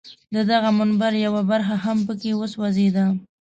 د 0.35 0.35
دغه 0.51 0.69
منبر 0.79 1.13
یوه 1.25 1.41
برخه 1.51 1.75
هم 1.85 1.97
په 2.07 2.13
کې 2.21 2.31
وسوځېده. 2.39 3.05